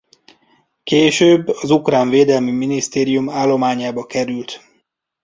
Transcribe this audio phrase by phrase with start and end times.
[0.83, 4.61] Később az ukrán védelmi minisztérium állományába került.